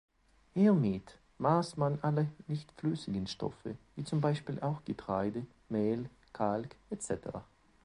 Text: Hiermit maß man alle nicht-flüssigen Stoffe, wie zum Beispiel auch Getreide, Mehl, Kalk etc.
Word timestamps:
Hiermit 0.55 1.19
maß 1.37 1.77
man 1.77 1.99
alle 2.01 2.27
nicht-flüssigen 2.47 3.27
Stoffe, 3.27 3.77
wie 3.95 4.03
zum 4.03 4.19
Beispiel 4.19 4.59
auch 4.59 4.83
Getreide, 4.83 5.45
Mehl, 5.69 6.09
Kalk 6.33 6.75
etc. 6.89 7.17